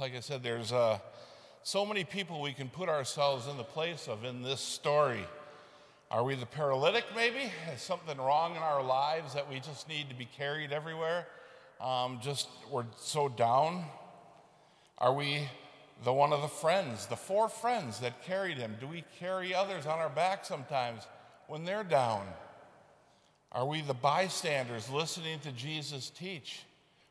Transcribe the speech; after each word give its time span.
like 0.00 0.16
I 0.16 0.20
said, 0.20 0.42
there's 0.42 0.72
uh, 0.72 0.98
so 1.62 1.84
many 1.84 2.04
people 2.04 2.40
we 2.40 2.54
can 2.54 2.70
put 2.70 2.88
ourselves 2.88 3.46
in 3.46 3.58
the 3.58 3.64
place 3.64 4.08
of 4.08 4.24
in 4.24 4.42
this 4.42 4.60
story. 4.60 5.20
Are 6.10 6.24
we 6.24 6.34
the 6.34 6.46
paralytic, 6.46 7.04
maybe? 7.14 7.52
Is 7.74 7.82
something 7.82 8.16
wrong 8.16 8.56
in 8.56 8.62
our 8.62 8.82
lives 8.82 9.34
that 9.34 9.48
we 9.50 9.60
just 9.60 9.88
need 9.90 10.08
to 10.08 10.14
be 10.14 10.24
carried 10.24 10.72
everywhere? 10.72 11.26
Um, 11.82 12.18
just 12.22 12.48
we're 12.70 12.86
so 12.96 13.28
down. 13.28 13.84
Are 14.96 15.12
we 15.12 15.48
the 16.02 16.12
one 16.14 16.32
of 16.32 16.40
the 16.40 16.48
friends, 16.48 17.06
the 17.06 17.16
four 17.16 17.50
friends 17.50 18.00
that 18.00 18.24
carried 18.24 18.56
him? 18.56 18.76
Do 18.80 18.86
we 18.86 19.04
carry 19.18 19.54
others 19.54 19.84
on 19.84 19.98
our 19.98 20.08
back 20.08 20.46
sometimes 20.46 21.02
when 21.46 21.64
they're 21.64 21.84
down? 21.84 22.26
Are 23.52 23.66
we 23.66 23.82
the 23.82 23.94
bystanders 23.94 24.88
listening 24.88 25.40
to 25.40 25.52
Jesus 25.52 26.08
teach? 26.08 26.62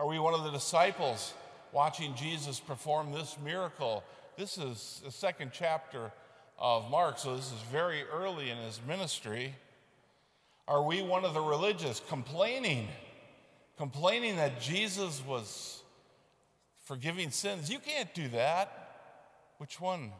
Are 0.00 0.06
we 0.06 0.18
one 0.18 0.34
of 0.34 0.42
the 0.42 0.50
disciples 0.50 1.32
watching 1.72 2.14
Jesus 2.14 2.60
perform 2.60 3.12
this 3.12 3.36
miracle? 3.44 4.04
This 4.36 4.58
is 4.58 5.00
the 5.04 5.10
second 5.10 5.50
chapter 5.52 6.12
of 6.58 6.90
Mark, 6.90 7.18
so 7.18 7.36
this 7.36 7.46
is 7.46 7.60
very 7.70 8.02
early 8.04 8.50
in 8.50 8.58
his 8.58 8.80
ministry. 8.86 9.54
Are 10.68 10.82
we 10.82 11.02
one 11.02 11.24
of 11.24 11.34
the 11.34 11.40
religious 11.40 12.00
complaining, 12.08 12.88
complaining 13.76 14.36
that 14.36 14.60
Jesus 14.60 15.22
was 15.26 15.82
forgiving 16.84 17.30
sins. 17.30 17.70
You 17.70 17.78
can't 17.78 18.12
do 18.14 18.28
that. 18.28 18.70
Which 19.58 19.80
one? 19.80 20.12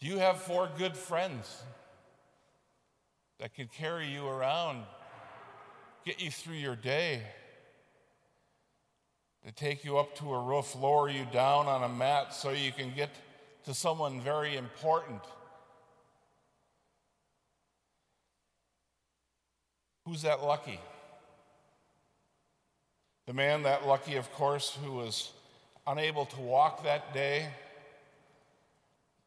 Do 0.00 0.06
you 0.06 0.18
have 0.18 0.40
four 0.40 0.68
good 0.78 0.96
friends 0.96 1.62
that 3.40 3.54
can 3.54 3.68
carry 3.68 4.06
you 4.06 4.26
around, 4.26 4.84
get 6.04 6.22
you 6.22 6.30
through 6.30 6.56
your 6.56 6.76
day? 6.76 7.22
To 9.46 9.52
take 9.52 9.84
you 9.84 9.98
up 9.98 10.16
to 10.16 10.32
a 10.32 10.42
roof, 10.42 10.74
lower 10.74 11.08
you 11.08 11.26
down 11.32 11.66
on 11.66 11.82
a 11.82 11.88
mat 11.88 12.34
so 12.34 12.50
you 12.50 12.72
can 12.72 12.92
get 12.94 13.10
to 13.64 13.72
someone 13.72 14.20
very 14.20 14.56
important. 14.56 15.20
Who's 20.04 20.22
that 20.22 20.42
lucky? 20.42 20.80
The 23.26 23.34
man 23.34 23.62
that 23.64 23.86
lucky, 23.86 24.16
of 24.16 24.32
course, 24.32 24.76
who 24.82 24.92
was 24.92 25.32
unable 25.86 26.24
to 26.26 26.40
walk 26.40 26.84
that 26.84 27.12
day. 27.12 27.48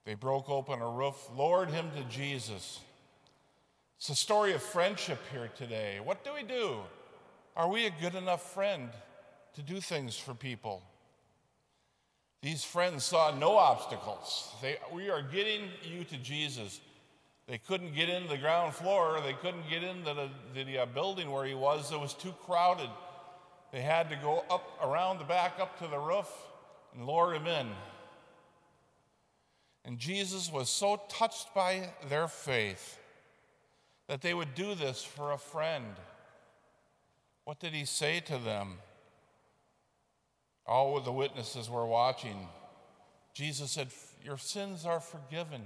They 0.06 0.16
broke 0.16 0.50
open 0.50 0.82
a 0.82 0.90
roof, 0.90 1.30
lowered 1.36 1.70
him 1.70 1.92
to 1.96 2.04
Jesus. 2.04 2.80
It's 3.98 4.10
a 4.10 4.16
story 4.16 4.54
of 4.54 4.64
friendship 4.64 5.20
here 5.32 5.52
today. 5.56 6.00
What 6.04 6.24
do 6.24 6.32
we 6.34 6.42
do? 6.42 6.78
Are 7.56 7.70
we 7.70 7.86
a 7.86 7.92
good 8.02 8.16
enough 8.16 8.54
friend 8.54 8.90
to 9.56 9.62
do 9.62 9.80
things 9.80 10.18
for 10.18 10.34
people? 10.34 10.82
These 12.42 12.64
friends 12.64 13.04
saw 13.04 13.36
no 13.38 13.56
obstacles. 13.56 14.50
They, 14.62 14.78
we 14.92 15.10
are 15.10 15.22
getting 15.22 15.70
you 15.84 16.04
to 16.06 16.18
Jesus. 16.18 16.82
They 17.48 17.60
couldn't 17.60 17.94
get 17.94 18.10
into 18.10 18.30
the 18.30 18.38
ground 18.38 18.74
floor. 18.74 19.20
They 19.24 19.34
couldn't 19.34 19.70
get 19.70 19.84
into 19.84 20.14
the, 20.14 20.30
the 20.64 20.80
uh, 20.80 20.86
building 20.88 21.30
where 21.30 21.46
he 21.46 21.54
was. 21.54 21.92
It 21.92 22.00
was 22.00 22.14
too 22.14 22.34
crowded. 22.46 22.90
They 23.72 23.82
had 23.82 24.10
to 24.10 24.16
go 24.16 24.44
up 24.50 24.80
around 24.84 25.20
the 25.20 25.26
back 25.26 25.60
up 25.60 25.78
to 25.80 25.88
the 25.88 26.00
roof 26.00 26.30
and 26.96 27.06
lower 27.06 27.34
him 27.34 27.46
in. 27.46 27.68
And 29.86 29.98
Jesus 29.98 30.52
was 30.52 30.70
so 30.70 31.02
touched 31.10 31.54
by 31.54 31.90
their 32.10 32.28
faith 32.28 32.98
that 34.08 34.22
they 34.22 34.34
would 34.34 34.56
do 34.56 34.76
this 34.76 35.04
for 35.04 35.32
a 35.32 35.38
friend. 35.38 35.96
What 37.46 37.60
did 37.60 37.74
he 37.74 37.86
say 37.86 38.20
to 38.22 38.38
them? 38.38 38.78
All 40.72 40.96
of 40.96 41.04
the 41.04 41.12
witnesses 41.12 41.70
were 41.70 41.86
watching. 41.86 42.48
Jesus 43.34 43.72
said, 43.72 43.90
Your 44.24 44.38
sins 44.38 44.86
are 44.86 45.02
forgiven. 45.02 45.62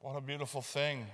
What 0.00 0.14
a 0.14 0.20
beautiful 0.20 0.60
thing. 0.60 1.06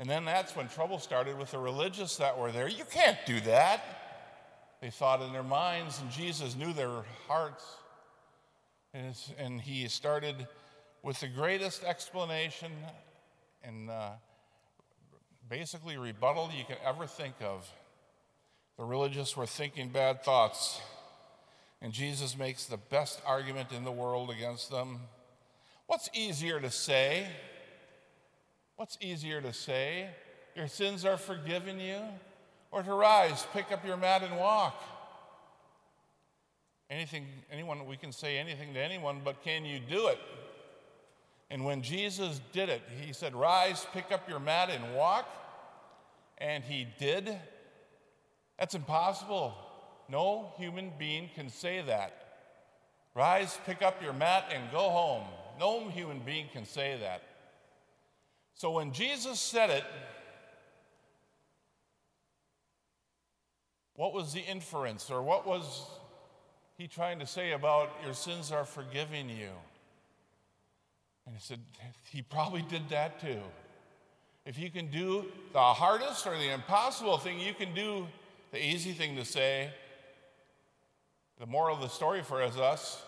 And 0.00 0.10
then 0.10 0.24
that's 0.24 0.56
when 0.56 0.66
trouble 0.66 0.98
started 0.98 1.38
with 1.38 1.52
the 1.52 1.60
religious 1.60 2.16
that 2.16 2.36
were 2.36 2.50
there. 2.50 2.66
You 2.66 2.82
can't 2.90 3.16
do 3.26 3.38
that. 3.42 3.80
They 4.82 4.90
thought 4.90 5.22
in 5.22 5.32
their 5.32 5.44
minds, 5.44 6.00
and 6.00 6.10
Jesus 6.10 6.56
knew 6.56 6.72
their 6.72 7.04
hearts. 7.28 7.64
And, 8.92 9.14
and 9.38 9.60
he 9.60 9.86
started 9.86 10.48
with 11.04 11.20
the 11.20 11.28
greatest 11.28 11.84
explanation 11.84 12.72
and 13.62 13.88
uh, 13.88 14.10
basically 15.48 15.96
rebuttal 15.96 16.50
you 16.58 16.64
can 16.64 16.78
ever 16.84 17.06
think 17.06 17.36
of. 17.40 17.70
The 18.78 18.84
religious 18.84 19.36
were 19.36 19.46
thinking 19.46 19.90
bad 19.90 20.24
thoughts, 20.24 20.80
and 21.80 21.92
Jesus 21.92 22.36
makes 22.38 22.66
the 22.66 22.76
best 22.76 23.20
argument 23.26 23.72
in 23.72 23.84
the 23.84 23.92
world 23.92 24.30
against 24.30 24.70
them. 24.70 25.00
What's 25.86 26.08
easier 26.14 26.60
to 26.60 26.70
say? 26.70 27.28
What's 28.76 28.98
easier 29.00 29.40
to 29.40 29.52
say? 29.52 30.10
Your 30.54 30.68
sins 30.68 31.04
are 31.04 31.16
forgiven 31.16 31.78
you? 31.78 32.00
or 32.70 32.82
to 32.82 32.92
rise, 32.92 33.46
pick 33.52 33.72
up 33.72 33.86
your 33.86 33.96
mat, 33.96 34.22
and 34.22 34.36
walk. 34.36 34.82
Anything, 36.90 37.26
anyone, 37.50 37.86
we 37.86 37.96
can 37.96 38.12
say 38.12 38.38
anything 38.38 38.74
to 38.74 38.80
anyone, 38.80 39.22
but 39.24 39.42
can 39.42 39.64
you 39.64 39.80
do 39.80 40.08
it? 40.08 40.18
And 41.50 41.64
when 41.64 41.80
Jesus 41.80 42.40
did 42.52 42.68
it, 42.68 42.82
he 43.00 43.12
said, 43.12 43.34
Rise, 43.34 43.86
pick 43.92 44.12
up 44.12 44.28
your 44.28 44.40
mat, 44.40 44.68
and 44.70 44.94
walk. 44.94 45.26
And 46.38 46.62
he 46.62 46.86
did. 46.98 47.38
That's 48.58 48.74
impossible. 48.74 49.54
No 50.08 50.52
human 50.56 50.92
being 50.98 51.30
can 51.34 51.48
say 51.48 51.82
that. 51.86 52.12
Rise, 53.14 53.58
pick 53.66 53.82
up 53.82 54.02
your 54.02 54.12
mat, 54.12 54.52
and 54.54 54.70
go 54.70 54.90
home. 54.90 55.24
No 55.58 55.88
human 55.88 56.20
being 56.20 56.46
can 56.52 56.64
say 56.64 56.98
that. 57.00 57.22
So 58.54 58.72
when 58.72 58.92
Jesus 58.92 59.40
said 59.40 59.70
it, 59.70 59.84
What 63.96 64.12
was 64.12 64.34
the 64.34 64.40
inference, 64.40 65.10
or 65.10 65.22
what 65.22 65.46
was 65.46 65.86
he 66.76 66.86
trying 66.86 67.18
to 67.20 67.26
say 67.26 67.52
about 67.52 67.90
your 68.04 68.12
sins 68.12 68.52
are 68.52 68.66
forgiving 68.66 69.30
you? 69.30 69.48
And 71.26 71.34
he 71.34 71.40
said, 71.40 71.60
he 72.10 72.22
probably 72.22 72.62
did 72.62 72.90
that 72.90 73.20
too. 73.20 73.40
If 74.44 74.58
you 74.58 74.70
can 74.70 74.90
do 74.90 75.24
the 75.52 75.58
hardest 75.58 76.26
or 76.26 76.36
the 76.36 76.52
impossible 76.52 77.18
thing, 77.18 77.40
you 77.40 77.54
can 77.54 77.74
do 77.74 78.06
the 78.52 78.64
easy 78.64 78.92
thing 78.92 79.16
to 79.16 79.24
say. 79.24 79.70
The 81.38 81.46
moral 81.46 81.76
of 81.76 81.82
the 81.82 81.88
story 81.88 82.22
for 82.22 82.42
us, 82.42 83.02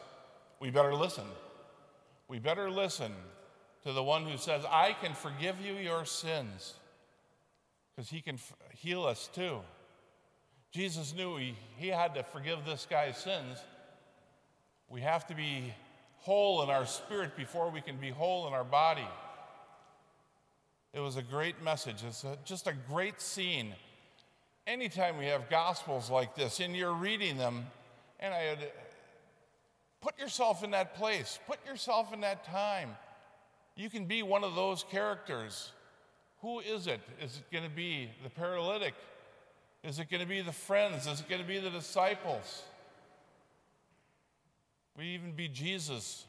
we 0.61 0.71
better 0.71 0.95
listen. 0.95 1.25
We 2.29 2.39
better 2.39 2.71
listen 2.71 3.13
to 3.85 3.93
the 3.93 4.03
one 4.03 4.25
who 4.25 4.37
says, 4.37 4.65
I 4.69 4.95
can 5.01 5.15
forgive 5.15 5.61
you 5.61 5.75
your 5.75 6.05
sins, 6.05 6.75
because 7.95 8.11
he 8.11 8.21
can 8.21 8.35
f- 8.35 8.53
heal 8.75 9.05
us 9.05 9.31
too. 9.35 9.61
Jesus 10.73 11.15
knew 11.15 11.37
he, 11.39 11.55
he 11.77 11.89
had 11.89 12.15
to 12.15 12.23
forgive 12.23 12.67
this 12.67 12.87
guy's 12.89 13.17
sins. 13.17 13.59
We 14.91 15.01
have 15.01 15.27
to 15.29 15.35
be 15.35 15.73
whole 16.19 16.63
in 16.63 16.69
our 16.69 16.85
spirit 16.85 17.37
before 17.37 17.71
we 17.71 17.81
can 17.81 17.97
be 17.97 18.11
whole 18.11 18.47
in 18.47 18.53
our 18.53 18.65
body. 18.65 19.09
It 20.93 21.01
was 21.01 21.17
a 21.17 21.23
great 21.23 21.63
message. 21.63 22.03
It's 22.07 22.25
a, 22.25 22.37
just 22.45 22.67
a 22.67 22.73
great 22.73 23.23
scene. 23.23 23.75
Anytime 24.67 25.17
we 25.17 25.27
have 25.27 25.49
gospels 25.49 26.11
like 26.11 26.35
this 26.35 26.61
and 26.61 26.77
you're 26.77 26.93
reading 26.93 27.39
them, 27.39 27.67
and 28.21 28.35
I 28.35 28.39
had 28.39 28.59
put 30.01 30.19
yourself 30.19 30.65
in 30.65 30.71
that 30.73 30.95
place, 30.95 31.39
put 31.47 31.65
yourself 31.67 32.13
in 32.13 32.21
that 32.21 32.45
time. 32.45 32.91
You 33.77 33.89
can 33.91 34.07
be 34.07 34.23
one 34.23 34.45
of 34.45 34.55
those 34.55 34.85
characters. 34.91 35.73
Who 36.43 36.61
is 36.61 36.87
it? 36.87 37.01
Is 37.23 37.37
it 37.39 37.53
going 37.53 37.65
to 37.65 37.71
be 37.71 38.11
the 38.23 38.31
paralytic? 38.31 38.95
Is 39.85 39.99
it 39.99 40.11
going 40.11 40.23
to 40.23 40.29
be 40.29 40.41
the 40.41 40.53
friends? 40.53 41.07
Is 41.07 41.21
it 41.21 41.29
going 41.29 41.41
to 41.41 41.47
be 41.47 41.59
the 41.59 41.71
disciples? 41.71 42.65
We 44.97 45.07
even 45.07 45.33
be 45.33 45.49
Jesus. 45.49 46.25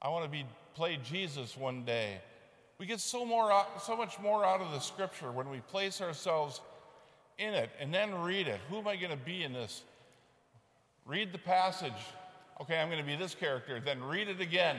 I 0.00 0.08
want 0.08 0.24
to 0.24 0.30
be 0.30 0.44
play 0.74 0.98
Jesus 1.02 1.56
one 1.56 1.84
day. 1.84 2.20
We 2.78 2.86
get 2.86 3.00
so 3.00 3.24
more 3.24 3.64
so 3.82 3.96
much 3.96 4.20
more 4.20 4.44
out 4.44 4.60
of 4.60 4.70
the 4.70 4.78
scripture 4.78 5.32
when 5.32 5.50
we 5.50 5.60
place 5.60 6.00
ourselves 6.00 6.60
in 7.38 7.54
it 7.54 7.70
and 7.80 7.92
then 7.92 8.14
read 8.22 8.46
it. 8.46 8.60
Who 8.68 8.78
am 8.78 8.86
I 8.86 8.96
going 8.96 9.10
to 9.10 9.16
be 9.16 9.42
in 9.42 9.52
this? 9.52 9.82
Read 11.06 11.32
the 11.32 11.38
passage. 11.38 11.92
Okay, 12.60 12.78
I'm 12.78 12.88
going 12.88 13.00
to 13.00 13.06
be 13.06 13.14
this 13.14 13.34
character. 13.34 13.80
Then 13.80 14.02
read 14.02 14.28
it 14.28 14.40
again. 14.40 14.76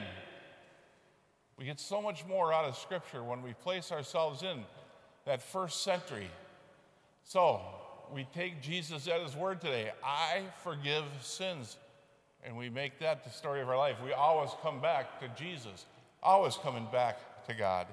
We 1.58 1.64
get 1.64 1.80
so 1.80 2.02
much 2.02 2.24
more 2.26 2.52
out 2.52 2.66
of 2.66 2.76
scripture 2.76 3.24
when 3.24 3.42
we 3.42 3.54
place 3.54 3.90
ourselves 3.90 4.42
in 4.42 4.64
that 5.24 5.40
first 5.40 5.82
century. 5.82 6.28
So 7.24 7.62
we 8.12 8.26
take 8.34 8.62
Jesus 8.62 9.08
at 9.08 9.20
his 9.22 9.34
word 9.34 9.60
today 9.60 9.92
I 10.04 10.42
forgive 10.62 11.04
sins. 11.22 11.78
And 12.44 12.56
we 12.56 12.68
make 12.68 13.00
that 13.00 13.24
the 13.24 13.30
story 13.30 13.60
of 13.60 13.68
our 13.68 13.76
life. 13.76 13.96
We 14.04 14.12
always 14.12 14.50
come 14.62 14.80
back 14.80 15.20
to 15.20 15.28
Jesus, 15.36 15.86
always 16.22 16.56
coming 16.56 16.86
back 16.92 17.46
to 17.46 17.54
God. 17.54 17.86